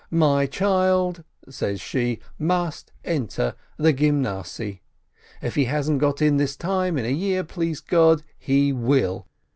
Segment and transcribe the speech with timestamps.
[0.09, 4.79] My child," says she, "must enter the Gymnasiye.
[5.43, 9.27] If he hasn't got in this time, in a year, please God, he will.